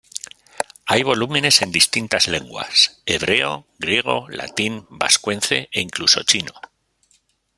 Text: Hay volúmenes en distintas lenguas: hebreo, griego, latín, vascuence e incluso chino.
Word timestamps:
Hay 0.87 1.03
volúmenes 1.03 1.61
en 1.61 1.71
distintas 1.71 2.27
lenguas: 2.27 3.01
hebreo, 3.05 3.67
griego, 3.77 4.27
latín, 4.29 4.87
vascuence 4.89 5.69
e 5.71 5.79
incluso 5.79 6.23
chino. 6.23 6.53